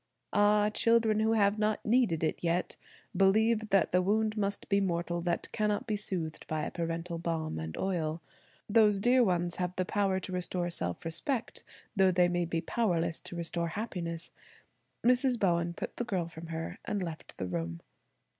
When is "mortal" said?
4.81-5.21